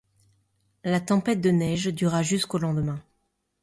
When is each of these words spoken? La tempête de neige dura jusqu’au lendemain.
La 0.83 0.99
tempête 0.99 1.41
de 1.41 1.51
neige 1.51 1.93
dura 1.93 2.23
jusqu’au 2.23 2.57
lendemain. 2.57 2.99